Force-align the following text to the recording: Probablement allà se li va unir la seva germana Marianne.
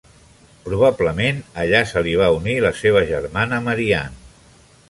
Probablement 0.69 1.43
allà 1.65 1.83
se 1.91 2.03
li 2.09 2.15
va 2.23 2.31
unir 2.39 2.57
la 2.67 2.75
seva 2.83 3.07
germana 3.15 3.63
Marianne. 3.67 4.23